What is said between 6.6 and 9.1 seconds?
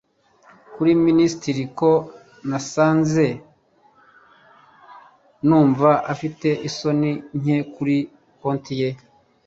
isoni nke kuri konti ye